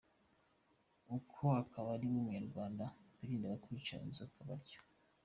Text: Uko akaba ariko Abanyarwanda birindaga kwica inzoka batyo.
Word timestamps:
Uko 1.17 1.41
akaba 1.61 1.89
ariko 1.97 2.15
Abanyarwanda 2.21 2.85
birindaga 3.17 3.57
kwica 3.63 3.93
inzoka 4.05 4.37
batyo. 4.49 4.81